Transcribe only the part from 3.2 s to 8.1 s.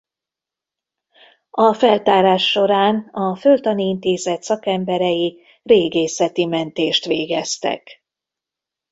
Földtani Intézet szakemberei régészeti mentést végeztek.